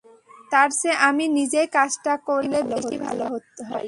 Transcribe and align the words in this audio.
তারচেয়ে 0.51 0.95
আমি 1.07 1.25
নিজেই 1.37 1.67
কাজটা 1.73 2.13
করলে 2.27 2.57
বেশি 2.71 2.95
ভালো 2.99 3.23
হয়। 3.29 3.43